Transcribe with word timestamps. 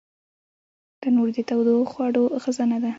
تنور 1.01 1.29
د 1.35 1.37
تودو 1.49 1.73
خوړو 1.91 2.23
خزانه 2.43 2.77
ده 2.83 2.89